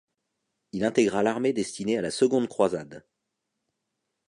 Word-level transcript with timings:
Il 0.71 0.83
intégra 0.83 1.21
l'armée 1.21 1.53
destinée 1.53 1.99
à 1.99 2.01
la 2.01 2.09
Seconde 2.09 2.47
croisade. 2.47 3.05